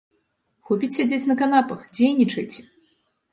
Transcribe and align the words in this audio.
Хопіць 0.69 0.89
сядзець 0.95 1.19
на 1.33 1.35
канапах, 1.41 1.85
дзейнічайце! 1.99 2.59